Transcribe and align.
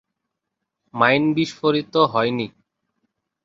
Mine 0.93 1.23
বিস্ফোরিত 1.35 1.93
হয়নি। 2.13 2.47